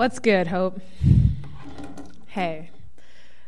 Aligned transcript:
What's 0.00 0.18
good, 0.18 0.46
Hope? 0.46 0.80
Hey. 2.28 2.70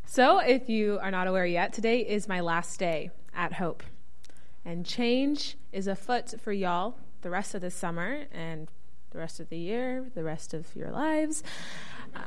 So, 0.05 0.39
if 0.39 0.69
you 0.69 0.99
are 1.01 1.11
not 1.11 1.27
aware 1.27 1.47
yet, 1.47 1.73
today 1.73 2.01
is 2.01 2.29
my 2.29 2.41
last 2.41 2.79
day 2.79 3.11
at 3.35 3.55
Hope. 3.55 3.83
And 4.63 4.85
change 4.85 5.57
is 5.73 5.87
afoot 5.87 6.35
for 6.43 6.53
y'all 6.53 6.99
the 7.23 7.31
rest 7.31 7.55
of 7.55 7.63
the 7.63 7.71
summer 7.71 8.25
and 8.31 8.71
the 9.13 9.19
rest 9.19 9.41
of 9.41 9.49
the 9.49 9.57
year, 9.57 10.11
the 10.15 10.25
rest 10.25 10.53
of 10.53 10.67
your 10.77 10.91
lives. 10.91 11.43
Uh, 12.15 12.21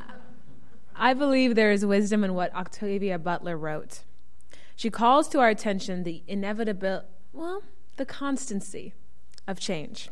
I 0.95 1.13
believe 1.13 1.53
there 1.53 1.71
is 1.71 1.85
wisdom 1.85 2.23
in 2.23 2.33
what 2.33 2.51
Octavia 2.55 3.19
Butler 3.19 3.55
wrote. 3.55 3.99
She 4.75 4.89
calls 4.89 5.27
to 5.27 5.39
our 5.39 5.49
attention 5.49 6.01
the 6.01 6.23
inevitable, 6.27 7.03
well, 7.31 7.61
the 7.97 8.07
constancy 8.07 8.95
of 9.47 9.59
change. 9.59 10.09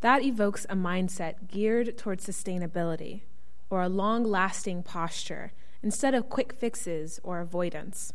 That 0.00 0.22
evokes 0.22 0.64
a 0.66 0.76
mindset 0.76 1.48
geared 1.48 1.98
towards 1.98 2.26
sustainability 2.26 3.22
or 3.68 3.82
a 3.82 3.88
long 3.88 4.22
lasting 4.22 4.84
posture 4.84 5.52
instead 5.82 6.14
of 6.14 6.28
quick 6.28 6.52
fixes 6.52 7.18
or 7.24 7.40
avoidance. 7.40 8.12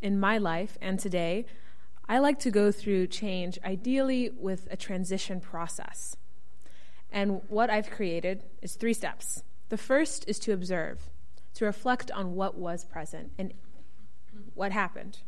In 0.00 0.18
my 0.18 0.38
life 0.38 0.76
and 0.80 0.98
today, 0.98 1.46
I 2.08 2.18
like 2.18 2.40
to 2.40 2.50
go 2.50 2.72
through 2.72 3.06
change 3.06 3.58
ideally 3.64 4.30
with 4.30 4.66
a 4.70 4.76
transition 4.76 5.40
process. 5.40 6.16
And 7.12 7.42
what 7.48 7.70
I've 7.70 7.90
created 7.90 8.42
is 8.60 8.74
three 8.74 8.94
steps. 8.94 9.44
The 9.68 9.76
first 9.78 10.24
is 10.26 10.38
to 10.40 10.52
observe, 10.52 11.10
to 11.54 11.64
reflect 11.64 12.10
on 12.10 12.34
what 12.34 12.58
was 12.58 12.84
present 12.84 13.30
and 13.38 13.54
what 14.54 14.72
happened. 14.72 15.18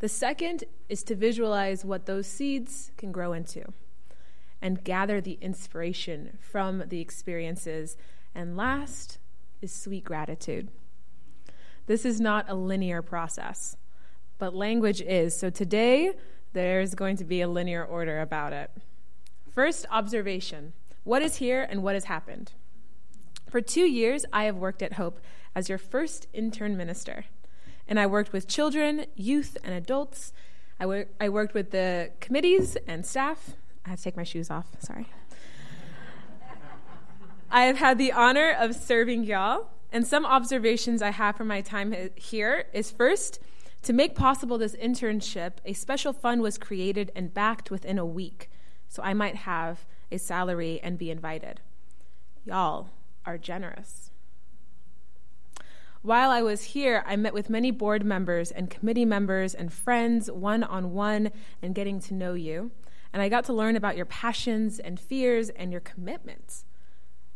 The 0.00 0.08
second 0.08 0.64
is 0.88 1.02
to 1.04 1.14
visualize 1.14 1.84
what 1.84 2.06
those 2.06 2.26
seeds 2.26 2.90
can 2.98 3.12
grow 3.12 3.32
into 3.32 3.72
and 4.62 4.84
gather 4.84 5.20
the 5.20 5.38
inspiration 5.40 6.38
from 6.40 6.84
the 6.88 7.00
experiences. 7.00 7.96
And 8.34 8.56
last 8.56 9.18
is 9.60 9.72
sweet 9.72 10.04
gratitude. 10.04 10.68
This 11.86 12.04
is 12.04 12.20
not 12.20 12.46
a 12.48 12.54
linear 12.54 13.02
process, 13.02 13.76
but 14.38 14.54
language 14.54 15.00
is. 15.00 15.38
So 15.38 15.50
today, 15.50 16.12
there's 16.52 16.94
going 16.94 17.16
to 17.16 17.24
be 17.24 17.40
a 17.40 17.48
linear 17.48 17.84
order 17.84 18.20
about 18.20 18.52
it. 18.52 18.70
First, 19.52 19.86
observation 19.90 20.72
what 21.02 21.22
is 21.22 21.36
here 21.36 21.66
and 21.68 21.82
what 21.82 21.94
has 21.94 22.04
happened? 22.04 22.52
For 23.48 23.60
two 23.60 23.86
years, 23.86 24.24
I 24.32 24.44
have 24.44 24.56
worked 24.56 24.82
at 24.82 24.94
Hope 24.94 25.18
as 25.54 25.68
your 25.68 25.78
first 25.78 26.28
intern 26.32 26.76
minister. 26.76 27.24
And 27.88 27.98
I 27.98 28.06
worked 28.06 28.32
with 28.32 28.46
children, 28.46 29.06
youth, 29.16 29.56
and 29.64 29.74
adults. 29.74 30.32
I, 30.78 30.86
wor- 30.86 31.06
I 31.18 31.28
worked 31.28 31.54
with 31.54 31.70
the 31.70 32.10
committees 32.20 32.76
and 32.86 33.04
staff, 33.04 33.56
I 33.90 33.94
had 33.94 33.98
to 33.98 34.04
take 34.04 34.16
my 34.16 34.22
shoes 34.22 34.52
off. 34.52 34.68
Sorry. 34.78 35.04
I 37.50 37.62
have 37.62 37.76
had 37.76 37.98
the 37.98 38.12
honor 38.12 38.52
of 38.56 38.76
serving 38.76 39.24
y'all, 39.24 39.66
and 39.90 40.06
some 40.06 40.24
observations 40.24 41.02
I 41.02 41.10
have 41.10 41.34
from 41.34 41.48
my 41.48 41.60
time 41.60 42.10
here 42.14 42.66
is 42.72 42.92
first, 42.92 43.40
to 43.82 43.92
make 43.92 44.14
possible 44.14 44.58
this 44.58 44.76
internship, 44.76 45.54
a 45.64 45.72
special 45.72 46.12
fund 46.12 46.40
was 46.40 46.56
created 46.56 47.10
and 47.16 47.34
backed 47.34 47.72
within 47.72 47.98
a 47.98 48.06
week, 48.06 48.48
so 48.86 49.02
I 49.02 49.12
might 49.12 49.34
have 49.34 49.84
a 50.12 50.18
salary 50.18 50.78
and 50.84 50.96
be 50.96 51.10
invited. 51.10 51.60
Y'all 52.44 52.90
are 53.26 53.38
generous. 53.38 54.12
While 56.02 56.30
I 56.30 56.42
was 56.42 56.62
here, 56.62 57.02
I 57.08 57.16
met 57.16 57.34
with 57.34 57.50
many 57.50 57.72
board 57.72 58.04
members 58.04 58.52
and 58.52 58.70
committee 58.70 59.04
members 59.04 59.52
and 59.52 59.72
friends 59.72 60.30
one 60.30 60.62
on 60.62 60.92
one 60.92 61.32
and 61.60 61.74
getting 61.74 61.98
to 62.02 62.14
know 62.14 62.34
you 62.34 62.70
and 63.12 63.22
I 63.22 63.28
got 63.28 63.44
to 63.44 63.52
learn 63.52 63.76
about 63.76 63.96
your 63.96 64.06
passions 64.06 64.78
and 64.78 64.98
fears 64.98 65.50
and 65.50 65.72
your 65.72 65.80
commitments. 65.80 66.64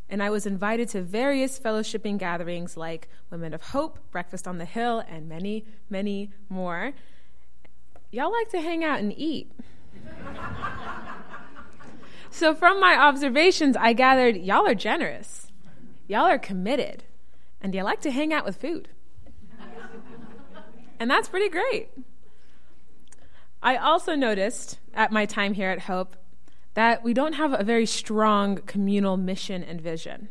And 0.09 0.23
I 0.23 0.31
was 0.31 0.47
invited 0.47 0.89
to 0.91 1.03
various 1.03 1.59
fellowshipping 1.59 2.19
gatherings 2.19 2.77
like 2.77 3.09
Women 3.31 3.55
of 3.55 3.63
Hope, 3.63 3.99
Breakfast 4.11 4.47
on 4.47 4.59
the 4.59 4.65
Hill, 4.65 5.03
and 5.09 5.29
many, 5.29 5.65
many 5.89 6.31
more. 6.49 6.93
Y'all 8.11 8.31
like 8.31 8.51
to 8.51 8.61
hang 8.61 8.85
out 8.85 9.01
and 9.01 9.13
eat. 9.17 9.51
so, 12.31 12.55
from 12.55 12.79
my 12.79 12.97
observations, 12.97 13.77
I 13.77 13.93
gathered 13.93 14.37
y'all 14.37 14.67
are 14.67 14.75
generous, 14.75 15.51
y'all 16.07 16.27
are 16.27 16.39
committed, 16.39 17.05
and 17.61 17.75
you 17.75 17.83
like 17.83 18.01
to 18.03 18.11
hang 18.11 18.33
out 18.33 18.45
with 18.45 18.57
food. 18.57 18.91
and 21.01 21.11
that's 21.11 21.29
pretty 21.29 21.49
great. 21.49 21.89
I 23.65 23.77
also 23.77 24.15
noticed 24.15 24.79
at 24.93 25.11
my 25.11 25.25
time 25.25 25.55
here 25.55 25.71
at 25.71 25.81
Hope 25.81 26.17
that 26.75 27.03
we 27.03 27.15
don't 27.15 27.33
have 27.33 27.59
a 27.59 27.65
very 27.65 27.87
strong 27.87 28.59
communal 28.59 29.17
mission 29.17 29.65
and 29.65 29.81
vision. 29.81 30.29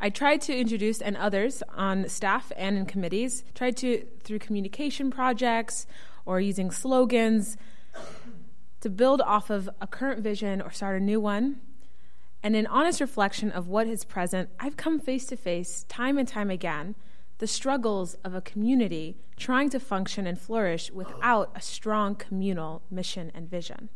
I 0.00 0.08
tried 0.08 0.40
to 0.42 0.56
introduce, 0.56 1.02
and 1.02 1.14
others 1.14 1.62
on 1.74 2.08
staff 2.08 2.52
and 2.56 2.78
in 2.78 2.86
committees, 2.86 3.44
tried 3.54 3.76
to, 3.78 4.06
through 4.22 4.38
communication 4.38 5.10
projects 5.10 5.86
or 6.24 6.40
using 6.40 6.70
slogans, 6.70 7.58
to 8.80 8.88
build 8.88 9.20
off 9.20 9.50
of 9.50 9.68
a 9.82 9.86
current 9.86 10.22
vision 10.22 10.62
or 10.62 10.70
start 10.70 10.96
a 10.96 11.04
new 11.04 11.20
one. 11.20 11.60
And 12.42 12.56
in 12.56 12.66
honest 12.68 12.98
reflection 12.98 13.50
of 13.50 13.68
what 13.68 13.86
is 13.86 14.06
present, 14.06 14.48
I've 14.58 14.78
come 14.78 15.00
face 15.00 15.26
to 15.26 15.36
face, 15.36 15.84
time 15.90 16.16
and 16.16 16.26
time 16.26 16.50
again, 16.50 16.94
the 17.38 17.46
struggles 17.46 18.14
of 18.24 18.34
a 18.34 18.40
community 18.40 19.16
trying 19.36 19.68
to 19.70 19.80
function 19.80 20.26
and 20.26 20.40
flourish 20.40 20.90
without 20.90 21.50
a 21.54 21.60
strong 21.60 22.14
communal 22.14 22.82
mission 22.90 23.30
and 23.34 23.50
vision. 23.50 23.88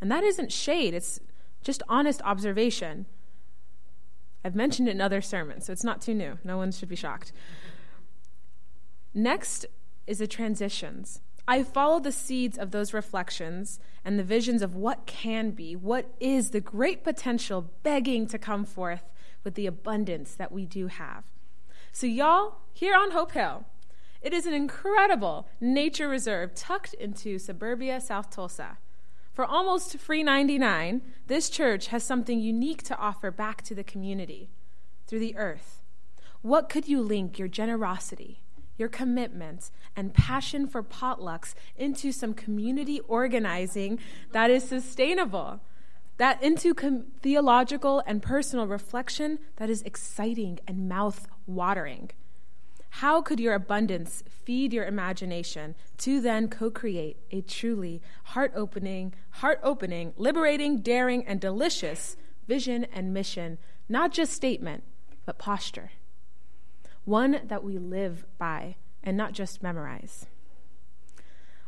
And 0.00 0.10
that 0.10 0.24
isn't 0.24 0.52
shade, 0.52 0.94
it's 0.94 1.20
just 1.62 1.82
honest 1.88 2.20
observation. 2.22 3.06
I've 4.44 4.54
mentioned 4.54 4.88
it 4.88 4.92
in 4.92 5.00
other 5.00 5.20
sermons, 5.20 5.66
so 5.66 5.72
it's 5.72 5.84
not 5.84 6.00
too 6.00 6.14
new. 6.14 6.38
No 6.44 6.56
one 6.56 6.72
should 6.72 6.88
be 6.88 6.96
shocked. 6.96 7.32
Next 9.14 9.66
is 10.06 10.18
the 10.18 10.26
transitions. 10.26 11.20
I 11.46 11.62
follow 11.62 11.98
the 11.98 12.12
seeds 12.12 12.58
of 12.58 12.70
those 12.70 12.92
reflections 12.92 13.80
and 14.04 14.18
the 14.18 14.24
visions 14.24 14.62
of 14.62 14.76
what 14.76 15.06
can 15.06 15.50
be, 15.50 15.74
what 15.74 16.14
is 16.20 16.50
the 16.50 16.60
great 16.60 17.02
potential 17.02 17.70
begging 17.82 18.26
to 18.28 18.38
come 18.38 18.64
forth 18.64 19.04
with 19.44 19.54
the 19.54 19.66
abundance 19.66 20.34
that 20.34 20.52
we 20.52 20.66
do 20.66 20.88
have. 20.88 21.24
So, 21.98 22.06
y'all, 22.06 22.58
here 22.72 22.94
on 22.94 23.10
Hope 23.10 23.32
Hill, 23.32 23.64
it 24.22 24.32
is 24.32 24.46
an 24.46 24.54
incredible 24.54 25.48
nature 25.60 26.08
reserve 26.08 26.54
tucked 26.54 26.94
into 26.94 27.40
suburbia 27.40 28.00
South 28.00 28.30
Tulsa. 28.30 28.78
For 29.32 29.44
almost 29.44 29.98
free 29.98 30.22
99, 30.22 31.02
this 31.26 31.50
church 31.50 31.88
has 31.88 32.04
something 32.04 32.38
unique 32.38 32.84
to 32.84 32.96
offer 32.98 33.32
back 33.32 33.62
to 33.62 33.74
the 33.74 33.82
community 33.82 34.48
through 35.08 35.18
the 35.18 35.36
earth. 35.36 35.82
What 36.40 36.68
could 36.68 36.86
you 36.86 37.00
link 37.00 37.36
your 37.36 37.48
generosity, 37.48 38.42
your 38.76 38.88
commitment, 38.88 39.72
and 39.96 40.14
passion 40.14 40.68
for 40.68 40.84
potlucks 40.84 41.54
into 41.74 42.12
some 42.12 42.32
community 42.32 43.00
organizing 43.08 43.98
that 44.30 44.52
is 44.52 44.62
sustainable? 44.62 45.58
That 46.18 46.42
into 46.42 46.74
com- 46.74 47.06
theological 47.20 48.02
and 48.06 48.20
personal 48.22 48.66
reflection 48.66 49.38
that 49.56 49.70
is 49.70 49.82
exciting 49.82 50.58
and 50.66 50.88
mouth 50.88 51.28
watering. 51.46 52.10
How 52.90 53.22
could 53.22 53.38
your 53.38 53.54
abundance 53.54 54.24
feed 54.28 54.72
your 54.72 54.84
imagination 54.84 55.76
to 55.98 56.20
then 56.20 56.48
co 56.48 56.70
create 56.70 57.18
a 57.30 57.40
truly 57.42 58.02
heart 58.24 58.52
opening, 58.56 59.14
heart 59.30 59.60
opening, 59.62 60.12
liberating, 60.16 60.78
daring, 60.78 61.24
and 61.24 61.40
delicious 61.40 62.16
vision 62.48 62.84
and 62.92 63.14
mission, 63.14 63.58
not 63.88 64.10
just 64.10 64.32
statement, 64.32 64.82
but 65.24 65.38
posture? 65.38 65.92
One 67.04 67.40
that 67.44 67.62
we 67.62 67.78
live 67.78 68.26
by 68.38 68.76
and 69.04 69.16
not 69.16 69.32
just 69.32 69.62
memorize. 69.62 70.26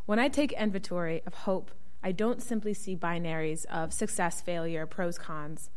When 0.06 0.18
I 0.18 0.28
take 0.28 0.52
inventory 0.52 1.22
of 1.24 1.34
hope, 1.34 1.70
I 2.02 2.12
don't 2.12 2.42
simply 2.42 2.74
see 2.74 2.96
binaries 2.96 3.66
of 3.66 3.92
success, 3.92 4.40
failure, 4.40 4.86
pros, 4.86 5.18
cons. 5.18 5.70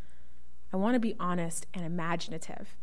I 0.72 0.78
want 0.78 0.96
to 0.96 1.00
be 1.00 1.16
honest 1.20 1.68
and 1.74 1.86
imaginative. 1.86 2.76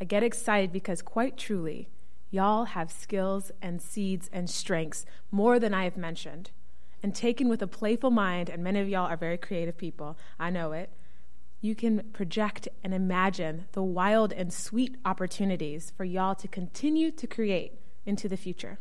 I 0.00 0.04
get 0.04 0.22
excited 0.22 0.72
because, 0.72 1.02
quite 1.02 1.36
truly, 1.36 1.88
y'all 2.30 2.64
have 2.64 2.90
skills 2.90 3.52
and 3.62 3.80
seeds 3.80 4.28
and 4.32 4.48
strengths 4.48 5.06
more 5.30 5.58
than 5.58 5.74
I 5.74 5.84
have 5.84 5.96
mentioned. 5.96 6.50
And 7.02 7.14
taken 7.14 7.48
with 7.48 7.62
a 7.62 7.66
playful 7.66 8.10
mind, 8.10 8.48
and 8.48 8.64
many 8.64 8.80
of 8.80 8.88
y'all 8.88 9.06
are 9.06 9.16
very 9.16 9.38
creative 9.38 9.76
people, 9.76 10.18
I 10.40 10.50
know 10.50 10.72
it, 10.72 10.90
you 11.60 11.74
can 11.74 12.10
project 12.12 12.68
and 12.82 12.94
imagine 12.94 13.66
the 13.72 13.82
wild 13.82 14.32
and 14.32 14.52
sweet 14.52 14.96
opportunities 15.04 15.92
for 15.96 16.04
y'all 16.04 16.34
to 16.34 16.48
continue 16.48 17.10
to 17.10 17.26
create 17.26 17.74
into 18.04 18.28
the 18.28 18.36
future. 18.36 18.78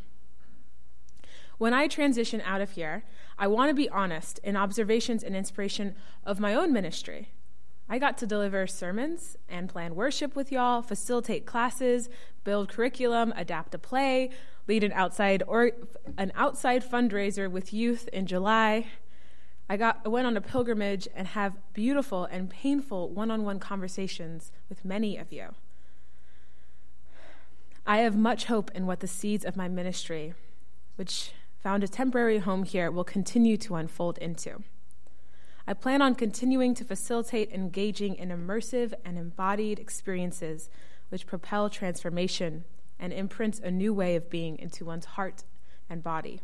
When 1.57 1.74
I 1.74 1.88
transition 1.88 2.42
out 2.42 2.62
of 2.62 2.72
here, 2.72 3.04
I 3.38 3.48
want 3.48 3.69
to 3.69 3.75
be 3.75 3.90
honest 3.90 4.40
in 4.44 4.57
observations 4.57 5.24
and 5.24 5.36
inspiration 5.36 5.96
of 6.25 6.40
my 6.40 6.54
own 6.54 6.74
ministry. 6.74 7.30
I 7.88 8.00
got 8.00 8.18
to 8.18 8.28
deliver 8.28 8.66
sermons 8.66 9.38
and 9.48 9.69
plan 9.69 9.96
worship 9.96 10.36
with 10.36 10.52
y'all, 10.52 10.81
facilitate 10.81 11.46
classes, 11.46 12.10
build 12.44 12.69
curriculum, 12.69 13.31
adapt 13.36 13.75
a 13.75 13.78
play, 13.78 14.31
lead 14.68 14.84
an 14.84 14.92
outside 14.94 15.44
or 15.48 15.72
an 16.18 16.31
outside 16.36 16.84
fundraiser 16.84 17.50
with 17.50 17.74
youth 17.74 18.10
in 18.12 18.25
July. 18.25 18.88
I, 19.69 19.78
got, 19.78 20.01
I 20.04 20.10
went 20.10 20.28
on 20.28 20.36
a 20.36 20.42
pilgrimage 20.42 21.08
and 21.16 21.28
have 21.30 21.58
beautiful 21.74 22.25
and 22.25 22.50
painful 22.50 23.10
one 23.10 23.31
on 23.31 23.44
one 23.44 23.60
conversations 23.60 24.51
with 24.68 24.84
many 24.84 25.18
of 25.18 25.31
you. 25.31 25.50
I 27.86 28.00
have 28.00 28.18
much 28.18 28.46
hope 28.46 28.72
in 28.74 28.88
what 28.88 29.00
the 29.00 29.08
seeds 29.08 29.46
of 29.46 29.56
my 29.56 29.68
ministry, 29.68 30.34
which 30.96 31.34
found 31.66 31.84
a 31.84 31.88
temporary 31.88 32.38
home 32.38 32.62
here, 32.62 32.92
will 32.92 33.04
continue 33.04 33.58
to 33.58 33.74
unfold 33.74 34.20
into. 34.20 34.62
I 35.66 35.74
plan 35.74 36.00
on 36.00 36.14
continuing 36.14 36.76
to 36.76 36.84
facilitate 36.84 37.52
engaging 37.52 38.14
in 38.14 38.30
immersive 38.30 38.94
and 39.04 39.18
embodied 39.18 39.80
experiences 39.80 40.70
which 41.10 41.26
propel 41.26 41.72
transformation 41.72 42.66
and 43.00 43.12
imprint 43.12 43.60
a 43.62 43.72
new 43.72 43.96
way 43.96 44.16
of 44.16 44.30
being 44.30 44.60
into 44.60 44.86
one's 44.86 45.06
heart 45.06 45.44
and 45.90 46.04
body. 46.04 46.40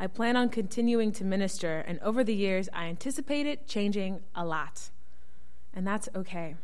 I 0.00 0.06
plan 0.06 0.34
on 0.34 0.48
continuing 0.48 1.12
to 1.12 1.22
minister, 1.22 1.84
and 1.86 2.00
over 2.00 2.24
the 2.24 2.34
years, 2.34 2.70
I 2.72 2.86
anticipate 2.86 3.44
it 3.44 3.68
changing 3.68 4.22
a 4.34 4.46
lot. 4.46 4.88
And 5.74 5.86
that's 5.86 6.08
okay, 6.16 6.56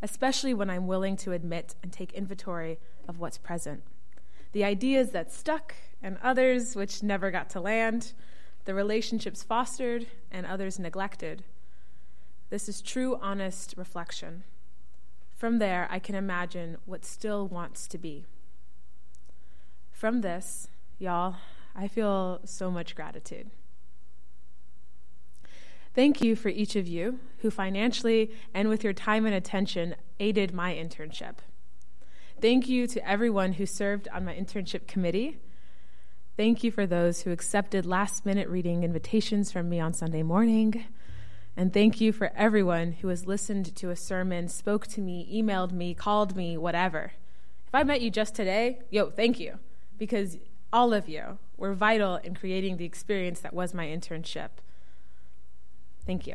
especially 0.00 0.54
when 0.54 0.70
I'm 0.70 0.86
willing 0.86 1.16
to 1.16 1.32
admit 1.32 1.74
and 1.82 1.92
take 1.92 2.12
inventory 2.12 2.78
of 3.08 3.18
what's 3.18 3.38
present. 3.38 3.82
The 4.56 4.64
ideas 4.64 5.10
that 5.10 5.30
stuck, 5.30 5.74
and 6.02 6.16
others 6.22 6.74
which 6.74 7.02
never 7.02 7.30
got 7.30 7.50
to 7.50 7.60
land, 7.60 8.14
the 8.64 8.72
relationships 8.72 9.42
fostered, 9.42 10.06
and 10.30 10.46
others 10.46 10.78
neglected. 10.78 11.44
This 12.48 12.66
is 12.66 12.80
true, 12.80 13.18
honest 13.20 13.74
reflection. 13.76 14.44
From 15.34 15.58
there, 15.58 15.86
I 15.90 15.98
can 15.98 16.14
imagine 16.14 16.78
what 16.86 17.04
still 17.04 17.46
wants 17.46 17.86
to 17.88 17.98
be. 17.98 18.24
From 19.92 20.22
this, 20.22 20.68
y'all, 20.98 21.36
I 21.74 21.86
feel 21.86 22.40
so 22.46 22.70
much 22.70 22.96
gratitude. 22.96 23.50
Thank 25.94 26.22
you 26.22 26.34
for 26.34 26.48
each 26.48 26.76
of 26.76 26.88
you 26.88 27.18
who 27.40 27.50
financially 27.50 28.30
and 28.54 28.70
with 28.70 28.82
your 28.82 28.94
time 28.94 29.26
and 29.26 29.34
attention 29.34 29.96
aided 30.18 30.54
my 30.54 30.72
internship. 30.72 31.40
Thank 32.38 32.68
you 32.68 32.86
to 32.88 33.08
everyone 33.08 33.54
who 33.54 33.64
served 33.64 34.08
on 34.12 34.26
my 34.26 34.34
internship 34.34 34.86
committee. 34.86 35.38
Thank 36.36 36.62
you 36.62 36.70
for 36.70 36.86
those 36.86 37.22
who 37.22 37.32
accepted 37.32 37.86
last 37.86 38.26
minute 38.26 38.46
reading 38.50 38.84
invitations 38.84 39.50
from 39.50 39.70
me 39.70 39.80
on 39.80 39.94
Sunday 39.94 40.22
morning. 40.22 40.84
And 41.56 41.72
thank 41.72 41.98
you 41.98 42.12
for 42.12 42.30
everyone 42.36 42.92
who 42.92 43.08
has 43.08 43.26
listened 43.26 43.74
to 43.76 43.88
a 43.88 43.96
sermon, 43.96 44.48
spoke 44.48 44.86
to 44.88 45.00
me, 45.00 45.26
emailed 45.32 45.72
me, 45.72 45.94
called 45.94 46.36
me, 46.36 46.58
whatever. 46.58 47.12
If 47.66 47.74
I 47.74 47.84
met 47.84 48.02
you 48.02 48.10
just 48.10 48.34
today, 48.34 48.80
yo, 48.90 49.08
thank 49.08 49.40
you, 49.40 49.58
because 49.96 50.36
all 50.70 50.92
of 50.92 51.08
you 51.08 51.38
were 51.56 51.72
vital 51.72 52.16
in 52.16 52.34
creating 52.34 52.76
the 52.76 52.84
experience 52.84 53.40
that 53.40 53.54
was 53.54 53.72
my 53.72 53.86
internship. 53.86 54.50
Thank 56.04 56.26
you. 56.26 56.34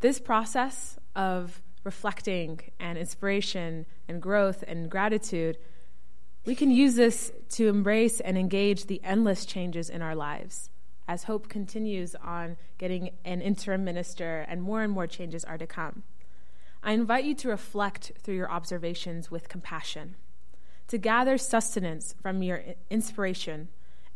This 0.00 0.18
process 0.18 0.98
of 1.14 1.62
reflecting 1.84 2.60
and 2.78 2.96
inspiration 2.98 3.86
and 4.08 4.22
growth 4.22 4.64
and 4.66 4.90
gratitude, 4.90 5.58
we 6.44 6.54
can 6.54 6.70
use 6.70 6.94
this 6.94 7.32
to 7.50 7.68
embrace 7.68 8.20
and 8.20 8.36
engage 8.36 8.86
the 8.86 9.00
endless 9.04 9.44
changes 9.44 9.88
in 9.88 10.02
our 10.02 10.14
lives 10.14 10.70
as 11.08 11.24
hope 11.24 11.48
continues 11.48 12.14
on 12.14 12.56
getting 12.78 13.10
an 13.24 13.40
interim 13.40 13.84
minister 13.84 14.46
and 14.48 14.62
more 14.62 14.82
and 14.82 14.92
more 14.92 15.06
changes 15.06 15.44
are 15.44 15.58
to 15.58 15.66
come. 15.66 16.02
I 16.82 16.92
invite 16.92 17.24
you 17.24 17.34
to 17.36 17.48
reflect 17.48 18.12
through 18.22 18.36
your 18.36 18.50
observations 18.50 19.30
with 19.30 19.48
compassion 19.48 20.16
to 20.88 20.98
gather 20.98 21.38
sustenance 21.38 22.14
from 22.20 22.42
your 22.42 22.62
inspiration 22.90 23.68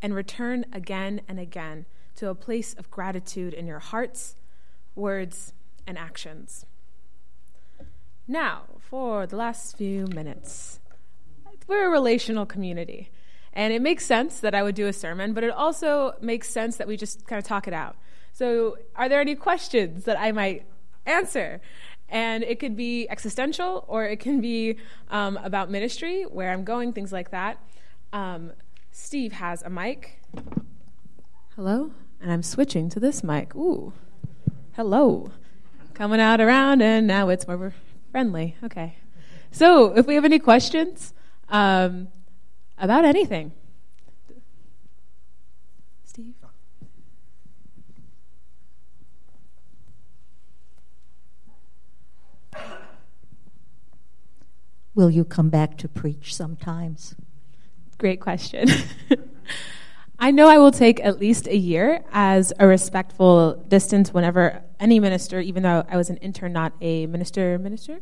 and 0.03 0.15
return 0.15 0.65
again 0.73 1.21
and 1.29 1.39
again 1.39 1.87
to 2.17 2.29
a 2.29 2.35
place 2.35 2.75
of 2.75 2.91
gratitude 2.91 3.55
in 3.55 3.67
your 3.67 3.79
hearts, 3.79 4.37
words, 4.95 5.53
and 5.87 5.97
actions. 5.97 6.67
Now, 8.29 8.63
for 8.81 9.27
the 9.27 9.37
last 9.37 9.77
few 9.77 10.07
minutes, 10.09 10.81
we're 11.69 11.87
a 11.87 11.91
relational 11.91 12.45
community. 12.45 13.11
And 13.53 13.73
it 13.73 13.81
makes 13.81 14.05
sense 14.05 14.41
that 14.41 14.55
I 14.55 14.63
would 14.63 14.75
do 14.75 14.87
a 14.87 14.93
sermon, 14.93 15.33
but 15.33 15.45
it 15.45 15.51
also 15.51 16.15
makes 16.21 16.51
sense 16.51 16.77
that 16.77 16.89
we 16.89 16.97
just 16.97 17.27
kind 17.27 17.39
of 17.39 17.45
talk 17.45 17.67
it 17.67 17.73
out. 17.73 17.97
So, 18.33 18.77
are 18.97 19.09
there 19.09 19.21
any 19.21 19.35
questions 19.35 20.05
that 20.05 20.19
I 20.19 20.33
might 20.33 20.67
answer? 21.07 21.61
And 22.09 22.45
it 22.45 22.59
could 22.59 22.77
be 22.77 23.09
existential 23.09 23.85
or 23.89 24.05
it 24.05 24.21
can 24.21 24.41
be 24.41 24.77
um, 25.11 25.39
about 25.43 25.71
ministry, 25.71 26.25
where 26.25 26.53
I'm 26.53 26.65
going, 26.65 26.93
things 26.93 27.13
like 27.13 27.31
that. 27.31 27.59
Um, 28.13 28.53
Steve 28.91 29.33
has 29.33 29.63
a 29.63 29.71
mic. 29.71 30.21
Hello? 31.55 31.93
And 32.21 32.33
I'm 32.33 32.43
switching 32.43 32.89
to 32.91 33.01
this 33.01 33.25
mic. 33.25 33.55
Ooh. 33.55 33.93
Hello. 34.73 35.31
Coming 35.95 36.21
out 36.21 36.41
around, 36.41 36.83
and 36.83 37.07
now 37.07 37.31
it's 37.31 37.47
more 37.49 37.73
friendly. 38.17 38.57
Okay. 38.65 38.97
So, 39.51 39.95
if 39.95 40.07
we 40.07 40.15
have 40.15 40.25
any 40.25 40.39
questions 40.39 41.13
um, 41.51 42.09
about 42.79 43.05
anything, 43.05 43.53
Steve? 46.03 46.33
Will 54.95 55.11
you 55.11 55.23
come 55.23 55.51
back 55.51 55.77
to 55.77 55.87
preach 55.87 56.35
sometimes? 56.35 57.15
Great 57.99 58.23
question. 58.23 58.67
I 60.19 60.31
know 60.31 60.49
I 60.49 60.57
will 60.57 60.73
take 60.73 61.05
at 61.05 61.21
least 61.21 61.47
a 61.49 61.57
year 61.57 62.03
as 62.15 62.51
a 62.59 62.67
respectful 62.67 63.63
distance 63.69 64.15
whenever 64.15 64.63
any 64.81 65.01
minister, 65.01 65.41
even 65.41 65.63
though 65.63 65.85
I 65.89 65.97
was 65.97 66.11
an 66.11 66.17
intern, 66.19 66.53
not 66.53 66.73
a 66.81 67.07
minister 67.07 67.59
minister, 67.59 68.01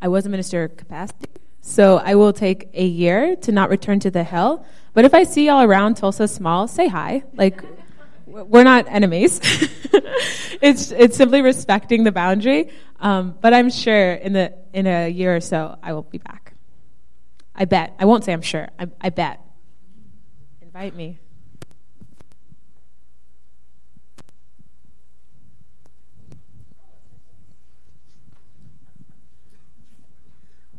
I 0.00 0.08
was 0.08 0.26
a 0.26 0.28
minister 0.28 0.68
capacity. 0.68 1.30
So 1.60 1.98
I 1.98 2.14
will 2.14 2.32
take 2.32 2.68
a 2.72 2.84
year 2.84 3.36
to 3.36 3.52
not 3.52 3.68
return 3.70 4.00
to 4.00 4.10
the 4.10 4.24
hill. 4.24 4.64
But 4.94 5.04
if 5.04 5.14
I 5.14 5.24
see 5.24 5.46
y'all 5.46 5.62
around 5.62 5.96
Tulsa 5.96 6.26
Small, 6.26 6.66
say 6.66 6.88
hi. 6.88 7.22
Like, 7.34 7.62
we're 8.26 8.64
not 8.64 8.86
enemies. 8.88 9.40
it's 10.62 10.90
it's 10.92 11.16
simply 11.16 11.42
respecting 11.42 12.04
the 12.04 12.12
boundary. 12.12 12.70
Um, 12.98 13.36
but 13.40 13.52
I'm 13.52 13.70
sure 13.70 14.14
in 14.14 14.32
the 14.32 14.54
in 14.72 14.86
a 14.86 15.08
year 15.08 15.34
or 15.36 15.40
so 15.40 15.76
I 15.82 15.92
will 15.92 16.02
be 16.02 16.18
back. 16.18 16.54
I 17.54 17.64
bet. 17.64 17.94
I 17.98 18.04
won't 18.04 18.24
say 18.24 18.32
I'm 18.32 18.42
sure. 18.42 18.68
I, 18.78 18.86
I 19.00 19.10
bet. 19.10 19.40
Invite 20.62 20.94
me. 20.94 21.18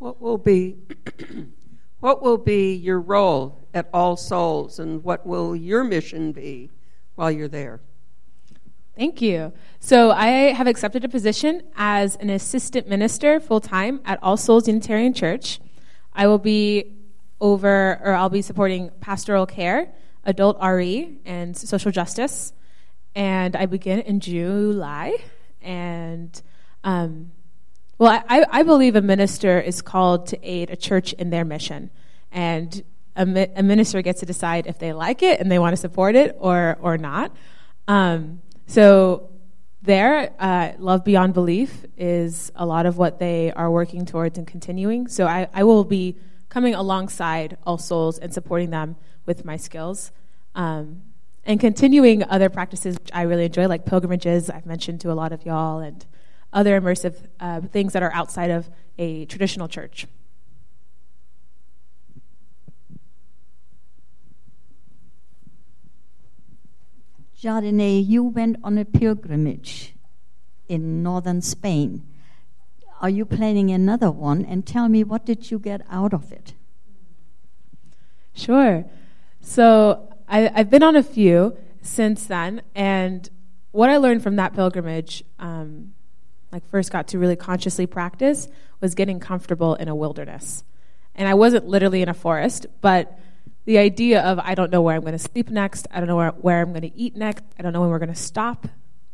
What 0.01 0.19
will 0.19 0.39
be 0.39 0.77
what 1.99 2.23
will 2.23 2.39
be 2.39 2.73
your 2.73 2.99
role 2.99 3.67
at 3.71 3.87
All 3.93 4.17
Souls 4.17 4.79
and 4.79 5.03
what 5.03 5.27
will 5.27 5.55
your 5.55 5.83
mission 5.83 6.31
be 6.31 6.71
while 7.13 7.29
you're 7.29 7.47
there? 7.47 7.81
Thank 8.97 9.21
you. 9.21 9.53
So, 9.79 10.09
I 10.09 10.53
have 10.53 10.65
accepted 10.65 11.05
a 11.05 11.07
position 11.07 11.61
as 11.75 12.15
an 12.15 12.31
assistant 12.31 12.89
minister 12.89 13.39
full 13.39 13.61
time 13.61 14.01
at 14.03 14.17
All 14.23 14.37
Souls 14.37 14.67
Unitarian 14.67 15.13
Church. 15.13 15.59
I 16.13 16.25
will 16.25 16.39
be 16.39 16.95
over, 17.39 18.01
or 18.03 18.15
I'll 18.15 18.31
be 18.31 18.41
supporting 18.41 18.89
pastoral 19.01 19.45
care, 19.45 19.93
adult 20.23 20.57
RE, 20.63 21.19
and 21.25 21.55
social 21.55 21.91
justice. 21.91 22.53
And 23.13 23.55
I 23.55 23.67
begin 23.67 23.99
in 23.99 24.19
July. 24.19 25.17
And, 25.61 26.41
um, 26.83 27.33
well, 28.01 28.23
I, 28.27 28.43
I 28.49 28.63
believe 28.63 28.95
a 28.95 29.01
minister 29.03 29.59
is 29.59 29.83
called 29.83 30.25
to 30.29 30.43
aid 30.43 30.71
a 30.71 30.75
church 30.75 31.13
in 31.13 31.29
their 31.29 31.45
mission. 31.45 31.91
And 32.31 32.83
a, 33.15 33.47
a 33.55 33.61
minister 33.61 34.01
gets 34.01 34.21
to 34.21 34.25
decide 34.25 34.65
if 34.65 34.79
they 34.79 34.91
like 34.91 35.21
it 35.21 35.39
and 35.39 35.51
they 35.51 35.59
want 35.59 35.73
to 35.73 35.77
support 35.77 36.15
it 36.15 36.35
or, 36.39 36.79
or 36.81 36.97
not. 36.97 37.31
Um, 37.87 38.41
so 38.65 39.29
there, 39.83 40.33
uh, 40.39 40.71
Love 40.79 41.03
Beyond 41.05 41.35
Belief 41.35 41.85
is 41.95 42.51
a 42.55 42.65
lot 42.65 42.87
of 42.87 42.97
what 42.97 43.19
they 43.19 43.51
are 43.51 43.69
working 43.69 44.07
towards 44.07 44.35
and 44.35 44.47
continuing. 44.47 45.07
So 45.07 45.27
I, 45.27 45.47
I 45.53 45.63
will 45.63 45.83
be 45.83 46.17
coming 46.49 46.73
alongside 46.73 47.55
All 47.67 47.77
Souls 47.77 48.17
and 48.17 48.33
supporting 48.33 48.71
them 48.71 48.95
with 49.27 49.45
my 49.45 49.57
skills. 49.57 50.11
Um, 50.55 51.03
and 51.45 51.59
continuing 51.59 52.23
other 52.23 52.49
practices 52.49 52.97
which 52.97 53.11
I 53.13 53.21
really 53.21 53.45
enjoy, 53.45 53.67
like 53.67 53.85
pilgrimages, 53.85 54.49
I've 54.49 54.65
mentioned 54.65 55.01
to 55.01 55.11
a 55.11 55.13
lot 55.13 55.31
of 55.31 55.45
y'all, 55.45 55.77
and 55.81 56.03
other 56.53 56.79
immersive 56.79 57.15
uh, 57.39 57.61
things 57.61 57.93
that 57.93 58.03
are 58.03 58.13
outside 58.13 58.49
of 58.49 58.69
a 58.97 59.25
traditional 59.25 59.67
church. 59.67 60.07
Jardine, 67.35 68.05
you 68.05 68.23
went 68.23 68.57
on 68.63 68.77
a 68.77 68.85
pilgrimage 68.85 69.95
in 70.67 71.01
northern 71.01 71.41
Spain. 71.41 72.05
Are 73.01 73.09
you 73.09 73.25
planning 73.25 73.71
another 73.71 74.11
one? 74.11 74.45
And 74.45 74.65
tell 74.65 74.87
me, 74.87 75.03
what 75.03 75.25
did 75.25 75.49
you 75.49 75.57
get 75.57 75.81
out 75.89 76.13
of 76.13 76.31
it? 76.31 76.53
Sure. 78.33 78.85
So 79.41 80.13
I, 80.27 80.51
have 80.55 80.69
been 80.69 80.83
on 80.83 80.95
a 80.95 81.01
few. 81.01 81.57
since 81.81 82.25
then. 82.27 82.61
And 82.75 83.29
what 83.71 83.89
I 83.89 83.97
learned 83.97 84.23
from 84.23 84.35
that 84.35 84.53
pilgrimage, 84.53 85.23
um, 85.39 85.93
like 86.51 86.67
first 86.69 86.91
got 86.91 87.07
to 87.09 87.19
really 87.19 87.35
consciously 87.35 87.85
practice, 87.85 88.47
was 88.79 88.95
getting 88.95 89.19
comfortable 89.19 89.75
in 89.75 89.87
a 89.87 89.95
wilderness. 89.95 90.63
And 91.15 91.27
I 91.27 91.33
wasn't 91.33 91.67
literally 91.67 92.01
in 92.01 92.09
a 92.09 92.13
forest, 92.13 92.65
but 92.81 93.19
the 93.65 93.77
idea 93.77 94.21
of 94.21 94.39
I 94.39 94.55
don't 94.55 94.71
know 94.71 94.81
where 94.81 94.95
I'm 94.95 95.01
going 95.01 95.13
to 95.13 95.19
sleep 95.19 95.49
next, 95.49 95.87
I 95.91 95.99
don't 95.99 96.07
know 96.07 96.15
where, 96.15 96.31
where 96.31 96.61
I'm 96.61 96.69
going 96.69 96.81
to 96.81 96.95
eat 96.95 97.15
next, 97.15 97.43
I 97.59 97.61
don't 97.61 97.73
know 97.73 97.81
when 97.81 97.89
we're 97.89 97.99
going 97.99 98.13
to 98.13 98.15
stop 98.15 98.67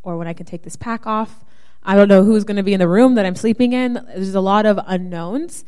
or 0.03 0.17
when 0.17 0.27
I 0.27 0.33
can 0.33 0.45
take 0.45 0.63
this 0.63 0.75
pack 0.75 1.05
off. 1.05 1.43
I 1.83 1.95
don't 1.95 2.07
know 2.07 2.23
who's 2.23 2.43
going 2.43 2.57
to 2.57 2.63
be 2.63 2.73
in 2.73 2.79
the 2.79 2.87
room 2.87 3.15
that 3.15 3.25
I'm 3.25 3.35
sleeping 3.35 3.73
in. 3.73 3.93
There's 3.93 4.35
a 4.35 4.41
lot 4.41 4.65
of 4.65 4.79
unknowns. 4.85 5.63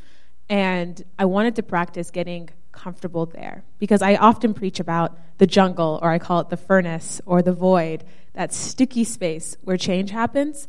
And 0.49 1.01
I 1.17 1.25
wanted 1.25 1.55
to 1.57 1.63
practice 1.63 2.09
getting 2.09 2.49
comfortable 2.71 3.25
there 3.25 3.63
because 3.77 4.01
I 4.01 4.15
often 4.15 4.53
preach 4.53 4.79
about 4.79 5.17
the 5.38 5.47
jungle, 5.47 5.99
or 6.01 6.09
I 6.09 6.19
call 6.19 6.39
it 6.39 6.49
the 6.49 6.57
furnace 6.57 7.21
or 7.25 7.41
the 7.41 7.53
void, 7.53 8.03
that 8.33 8.53
sticky 8.53 9.03
space 9.03 9.57
where 9.61 9.77
change 9.77 10.11
happens. 10.11 10.67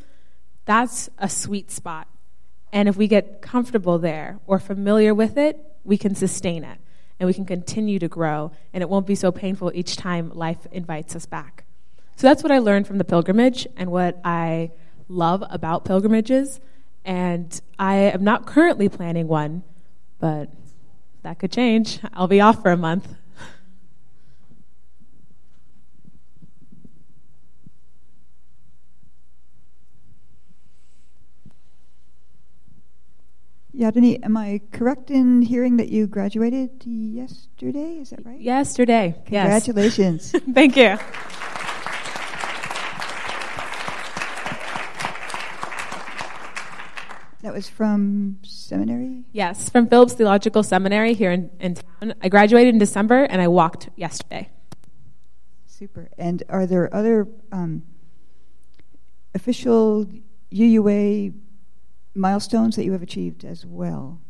That's 0.70 1.10
a 1.18 1.28
sweet 1.28 1.72
spot. 1.72 2.06
And 2.72 2.88
if 2.88 2.96
we 2.96 3.08
get 3.08 3.42
comfortable 3.42 3.98
there 3.98 4.38
or 4.46 4.60
familiar 4.60 5.12
with 5.12 5.36
it, 5.36 5.58
we 5.82 5.98
can 5.98 6.14
sustain 6.14 6.62
it 6.62 6.78
and 7.18 7.26
we 7.26 7.34
can 7.34 7.44
continue 7.44 7.98
to 7.98 8.06
grow, 8.06 8.52
and 8.72 8.80
it 8.80 8.88
won't 8.88 9.04
be 9.04 9.16
so 9.16 9.32
painful 9.32 9.72
each 9.74 9.96
time 9.96 10.30
life 10.32 10.68
invites 10.70 11.16
us 11.16 11.26
back. 11.26 11.64
So 12.14 12.28
that's 12.28 12.44
what 12.44 12.52
I 12.52 12.58
learned 12.58 12.86
from 12.86 12.98
the 12.98 13.04
pilgrimage 13.04 13.66
and 13.76 13.90
what 13.90 14.20
I 14.24 14.70
love 15.08 15.42
about 15.50 15.84
pilgrimages. 15.84 16.60
And 17.04 17.60
I 17.76 17.96
am 17.96 18.22
not 18.22 18.46
currently 18.46 18.88
planning 18.88 19.26
one, 19.26 19.64
but 20.20 20.50
that 21.24 21.40
could 21.40 21.50
change. 21.50 21.98
I'll 22.12 22.28
be 22.28 22.40
off 22.40 22.62
for 22.62 22.70
a 22.70 22.76
month. 22.76 23.08
Yadini, 33.80 34.22
am 34.22 34.36
I 34.36 34.60
correct 34.72 35.10
in 35.10 35.40
hearing 35.40 35.78
that 35.78 35.88
you 35.88 36.06
graduated 36.06 36.84
yesterday? 36.84 37.96
Is 38.00 38.10
that 38.10 38.26
right? 38.26 38.38
Yesterday. 38.38 39.14
Congratulations. 39.24 40.34
Yes. 40.34 40.42
Thank 40.52 40.76
you. 40.76 40.98
That 47.40 47.54
was 47.54 47.70
from 47.70 48.40
seminary? 48.42 49.24
Yes, 49.32 49.70
from 49.70 49.86
Phillips 49.86 50.12
Theological 50.12 50.62
Seminary 50.62 51.14
here 51.14 51.32
in, 51.32 51.48
in 51.58 51.76
town. 51.76 52.12
I 52.20 52.28
graduated 52.28 52.74
in 52.74 52.78
December 52.78 53.24
and 53.24 53.40
I 53.40 53.48
walked 53.48 53.88
yesterday. 53.96 54.50
Super. 55.64 56.10
And 56.18 56.42
are 56.50 56.66
there 56.66 56.94
other 56.94 57.26
um, 57.50 57.84
official 59.34 60.06
UUA 60.52 61.32
milestones 62.14 62.76
that 62.76 62.84
you 62.84 62.92
have 62.92 63.02
achieved 63.02 63.44
as 63.44 63.64
well? 63.64 64.20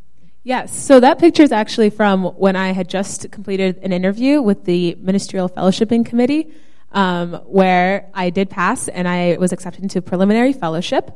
Yes, 0.42 0.74
so 0.74 1.00
that 1.00 1.18
picture 1.18 1.42
is 1.42 1.52
actually 1.52 1.90
from 1.90 2.24
when 2.24 2.56
I 2.56 2.72
had 2.72 2.88
just 2.88 3.30
completed 3.30 3.78
an 3.82 3.92
interview 3.92 4.40
with 4.40 4.64
the 4.64 4.96
Ministerial 4.98 5.50
Fellowshipping 5.50 6.06
Committee, 6.06 6.50
um, 6.92 7.34
where 7.44 8.08
I 8.14 8.30
did 8.30 8.48
pass 8.48 8.88
and 8.88 9.06
I 9.06 9.36
was 9.38 9.52
accepted 9.52 9.82
into 9.82 10.00
preliminary 10.00 10.54
fellowship. 10.54 11.10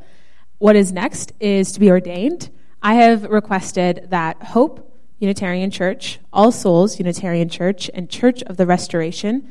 What 0.58 0.76
is 0.76 0.92
next 0.92 1.32
is 1.40 1.72
to 1.72 1.80
be 1.80 1.90
ordained. 1.90 2.50
I 2.82 2.94
have 2.96 3.24
requested 3.24 4.08
that 4.10 4.42
Hope 4.42 4.92
Unitarian 5.18 5.70
Church, 5.70 6.18
All 6.32 6.52
Souls 6.52 6.98
Unitarian 6.98 7.48
Church, 7.48 7.90
and 7.94 8.10
Church 8.10 8.42
of 8.42 8.58
the 8.58 8.66
Restoration 8.66 9.50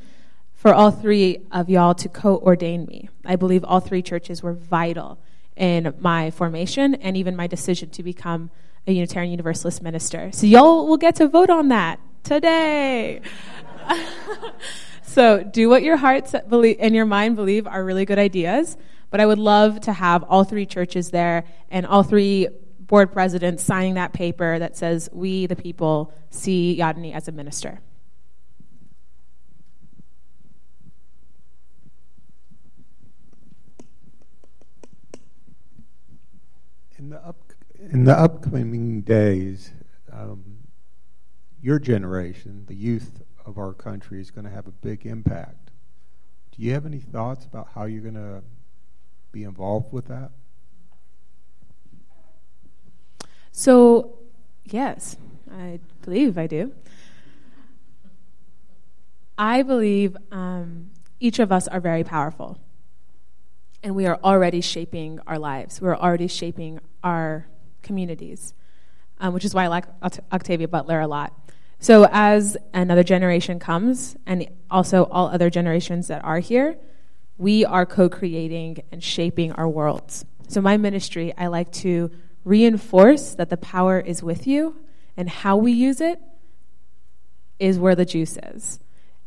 for 0.54 0.74
all 0.74 0.92
three 0.92 1.40
of 1.52 1.68
y'all 1.68 1.96
to 1.96 2.08
co 2.08 2.38
ordain 2.38 2.86
me. 2.86 3.10
I 3.26 3.36
believe 3.36 3.66
all 3.66 3.80
three 3.80 4.04
churches 4.04 4.44
were 4.44 4.54
vital 4.54 5.20
in 5.56 5.94
my 6.00 6.32
formation 6.32 6.96
and 6.96 7.16
even 7.16 7.36
my 7.36 7.48
decision 7.48 7.90
to 7.92 8.04
become 8.04 8.50
a 8.88 8.92
Unitarian 8.92 9.32
Universalist 9.32 9.82
minister. 9.82 10.32
So, 10.34 10.46
y'all 10.48 10.88
will 10.88 10.98
get 10.98 11.16
to 11.16 11.28
vote 11.28 11.50
on 11.50 11.70
that 11.70 12.00
today. 12.24 13.22
so, 15.04 15.44
do 15.44 15.70
what 15.70 15.84
your 15.84 15.98
hearts 15.98 16.34
and 16.34 16.96
your 16.96 17.06
mind 17.06 17.36
believe 17.36 17.68
are 17.68 17.84
really 17.84 18.06
good 18.06 18.20
ideas. 18.20 18.78
But 19.10 19.20
I 19.20 19.26
would 19.26 19.40
love 19.40 19.80
to 19.82 19.94
have 19.94 20.24
all 20.24 20.44
three 20.44 20.66
churches 20.66 21.12
there 21.12 21.44
and 21.70 21.86
all 21.86 22.02
three 22.02 22.48
board 22.80 23.12
presidents 23.12 23.64
signing 23.64 23.94
that 23.94 24.12
paper 24.12 24.58
that 24.60 24.76
says, 24.76 25.10
We, 25.14 25.46
the 25.46 25.56
people, 25.56 26.12
see 26.30 26.78
Yadni 26.80 27.14
as 27.14 27.28
a 27.28 27.32
minister. 27.32 27.80
In 37.04 37.10
the, 37.10 37.18
up, 37.18 37.52
in 37.92 38.06
the 38.06 38.18
upcoming 38.18 39.02
days, 39.02 39.74
um, 40.10 40.60
your 41.62 41.78
generation, 41.78 42.64
the 42.68 42.76
youth 42.76 43.22
of 43.46 43.58
our 43.58 43.74
country, 43.74 44.22
is 44.22 44.32
going 44.32 44.46
to 44.46 44.50
have 44.50 44.68
a 44.68 44.72
big 44.72 45.06
impact. 45.06 45.72
Do 46.56 46.64
you 46.64 46.72
have 46.72 46.86
any 46.86 47.02
thoughts 47.02 47.44
about 47.44 47.68
how 47.76 47.84
you're 47.84 48.04
going 48.04 48.14
to 48.14 48.42
be 49.34 49.44
involved 49.44 49.92
with 49.92 50.08
that? 50.08 50.32
So, 53.52 54.20
yes, 54.64 55.18
I 55.52 55.82
believe 56.04 56.38
I 56.38 56.48
do. 56.48 56.72
I 59.38 59.62
believe 59.62 60.16
um, 60.32 60.92
each 61.20 61.40
of 61.40 61.52
us 61.52 61.68
are 61.68 61.82
very 61.82 62.06
powerful. 62.06 62.60
And 63.84 63.94
we 63.94 64.06
are 64.06 64.18
already 64.24 64.62
shaping 64.62 65.20
our 65.28 65.38
lives. 65.38 65.82
We're 65.82 65.98
already 65.98 66.30
shaping 66.30 66.80
our 67.04 67.48
communities, 67.82 68.54
um, 69.20 69.34
which 69.34 69.46
is 69.46 69.54
why 69.54 69.66
I 69.66 69.68
like 69.68 69.86
Octavia 70.32 70.68
Butler 70.68 71.00
a 71.00 71.08
lot. 71.08 71.34
So, 71.80 72.08
as 72.12 72.56
another 72.74 73.04
generation 73.04 73.60
comes, 73.60 74.16
and 74.26 74.48
also 74.72 75.04
all 75.06 75.28
other 75.28 75.50
generations 75.50 76.08
that 76.08 76.24
are 76.24 76.40
here, 76.40 76.78
we 77.38 77.66
are 77.66 77.86
co 77.86 78.08
creating 78.08 78.84
and 78.92 79.04
shaping 79.04 79.52
our 79.52 79.68
worlds. 79.68 80.26
So, 80.48 80.62
my 80.62 80.78
ministry, 80.78 81.34
I 81.38 81.48
like 81.48 81.72
to 81.74 82.10
reinforce 82.46 83.36
that 83.36 83.50
the 83.50 83.58
power 83.58 84.00
is 84.00 84.24
with 84.24 84.48
you, 84.48 84.78
and 85.18 85.30
how 85.30 85.58
we 85.58 85.74
use 85.74 86.00
it 86.00 86.22
is 87.60 87.78
where 87.78 87.96
the 87.96 88.06
juice 88.06 88.38
is. 88.52 88.80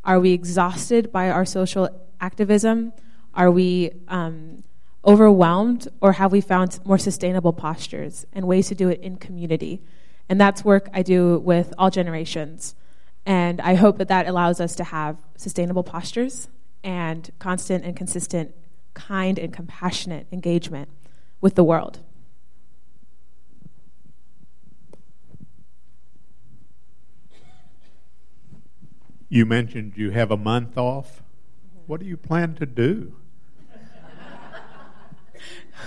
Are 0.04 0.20
we 0.20 0.32
exhausted 0.32 1.12
by 1.12 1.30
our 1.30 1.44
social 1.44 1.88
activism? 2.20 2.92
Are 3.34 3.50
we 3.50 3.90
um, 4.08 4.62
overwhelmed, 5.06 5.88
or 6.00 6.12
have 6.14 6.32
we 6.32 6.40
found 6.40 6.80
more 6.84 6.98
sustainable 6.98 7.52
postures 7.52 8.26
and 8.32 8.46
ways 8.46 8.68
to 8.68 8.74
do 8.74 8.88
it 8.88 9.00
in 9.00 9.16
community? 9.16 9.80
And 10.28 10.40
that's 10.40 10.64
work 10.64 10.88
I 10.92 11.02
do 11.02 11.38
with 11.38 11.72
all 11.78 11.90
generations. 11.90 12.74
And 13.24 13.60
I 13.60 13.74
hope 13.74 13.98
that 13.98 14.08
that 14.08 14.26
allows 14.26 14.60
us 14.60 14.74
to 14.76 14.84
have 14.84 15.16
sustainable 15.36 15.84
postures 15.84 16.48
and 16.82 17.30
constant 17.38 17.84
and 17.84 17.96
consistent, 17.96 18.54
kind 18.94 19.38
and 19.38 19.52
compassionate 19.52 20.26
engagement 20.32 20.88
with 21.40 21.54
the 21.54 21.64
world. 21.64 22.00
You 29.28 29.44
mentioned 29.44 29.94
you 29.96 30.10
have 30.10 30.30
a 30.30 30.36
month 30.36 30.78
off. 30.78 31.22
What 31.86 32.00
do 32.00 32.06
you 32.06 32.16
plan 32.16 32.54
to 32.54 32.66
do? 32.66 33.16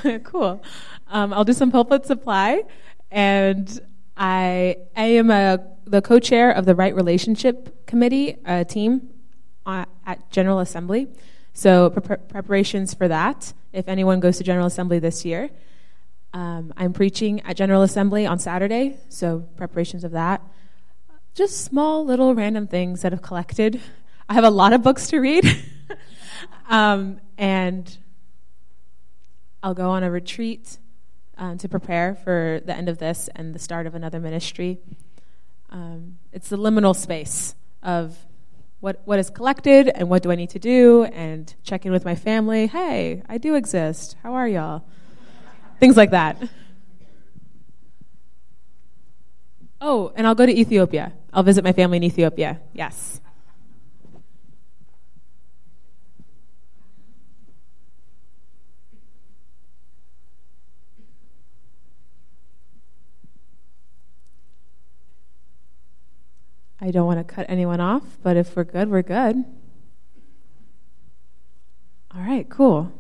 cool. 0.24 0.62
Um, 1.08 1.34
I'll 1.34 1.46
do 1.46 1.54
some 1.54 1.72
pulpit 1.72 2.06
supply, 2.06 2.64
and 3.12 3.80
I 4.16 4.78
I 4.96 5.06
am 5.06 5.32
a 5.32 5.60
the 5.86 6.02
co-chair 6.02 6.52
of 6.52 6.66
the 6.66 6.76
Right 6.76 6.94
Relationship 6.96 7.86
Committee 7.88 8.38
uh, 8.46 8.64
team 8.64 9.10
at 9.66 10.32
General 10.32 10.60
Assembly. 10.60 11.08
So 11.54 11.90
pre- 11.90 12.18
preparations 12.18 12.94
for 12.94 13.08
that. 13.08 13.54
If 13.74 13.88
anyone 13.88 14.20
goes 14.20 14.38
to 14.38 14.44
General 14.44 14.68
Assembly 14.68 15.00
this 15.00 15.26
year, 15.26 15.50
um, 16.34 16.74
I'm 16.78 16.94
preaching 16.94 17.42
at 17.42 17.56
General 17.56 17.82
Assembly 17.82 18.26
on 18.26 18.40
Saturday. 18.40 18.98
So 19.10 19.48
preparations 19.58 20.04
of 20.04 20.12
that. 20.12 20.42
Just 21.34 21.64
small 21.64 22.06
little 22.06 22.34
random 22.36 22.68
things 22.68 23.02
that 23.02 23.12
have 23.12 23.22
collected. 23.22 23.82
I 24.30 24.34
have 24.34 24.44
a 24.44 24.50
lot 24.50 24.74
of 24.74 24.84
books 24.84 25.08
to 25.08 25.20
read, 25.20 25.44
um, 26.70 27.20
and 27.38 27.98
I'll 29.62 29.74
go 29.74 29.90
on 29.90 30.04
a 30.04 30.12
retreat 30.12 30.78
um, 31.38 31.58
to 31.58 31.68
prepare 31.68 32.16
for 32.16 32.62
the 32.66 32.76
end 32.76 32.90
of 32.90 32.98
this 32.98 33.30
and 33.36 33.54
the 33.54 33.60
start 33.60 33.88
of 33.88 33.96
another 33.96 34.20
ministry. 34.20 34.80
Um, 35.70 36.18
it's 36.32 36.50
the 36.50 36.58
liminal 36.58 36.96
space 36.96 37.56
of 37.84 38.18
what, 38.80 39.02
what 39.06 39.20
is 39.20 39.30
collected 39.30 39.90
and 39.90 40.10
what 40.10 40.24
do 40.24 40.32
I 40.32 40.36
need 40.36 40.50
to 40.52 40.60
do 40.60 41.04
and 41.04 41.54
check 41.64 41.86
in 41.86 41.92
with 41.92 42.06
my 42.06 42.16
family. 42.16 42.68
Hey, 42.68 43.22
I 43.28 43.38
do 43.38 43.56
exist. 43.56 44.16
How 44.24 44.34
are 44.34 44.48
y'all? 44.48 44.84
Things 45.80 45.98
like 45.98 46.12
that. 46.12 46.42
Oh, 49.82 50.12
and 50.16 50.28
I'll 50.28 50.36
go 50.36 50.46
to 50.46 50.58
Ethiopia. 50.58 51.14
I'll 51.34 51.44
visit 51.44 51.64
my 51.64 51.74
family 51.74 51.98
in 51.98 52.04
Ethiopia. 52.04 52.60
Yes. 52.74 53.22
I 66.82 66.92
don't 66.92 67.06
want 67.06 67.20
to 67.20 67.34
cut 67.34 67.46
anyone 67.50 67.82
off, 67.82 68.18
but 68.24 68.38
if 68.38 68.56
we're 68.56 68.64
good, 68.64 68.90
we're 68.90 69.02
good. 69.02 69.44
All 72.16 72.22
right, 72.22 72.50
cool. 72.50 72.92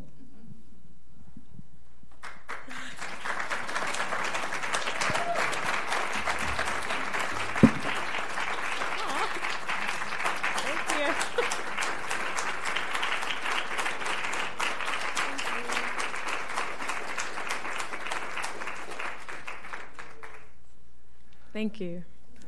Thank 21.51 21.81
you. 21.81 22.03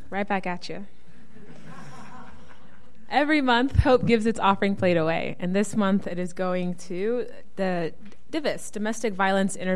Right 0.10 0.28
back 0.28 0.48
at 0.48 0.70
you. 0.70 0.86
Every 3.12 3.41
month, 3.41 3.80
Hope 3.80 4.06
gives 4.06 4.25
its 4.25 4.39
offering 4.39 4.77
plate 4.77 4.96
away, 4.96 5.36
and 5.38 5.53
this 5.53 5.75
month 5.75 6.08
it 6.08 6.18
is 6.18 6.32
going 6.32 6.75
to 6.75 7.27
the 7.58 7.94
DIVIS, 8.32 8.72
Domestic 8.72 9.13
Violence 9.13 9.58
Intervention. 9.58 9.70